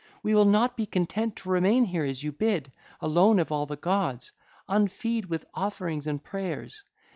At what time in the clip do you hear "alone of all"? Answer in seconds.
3.01-3.67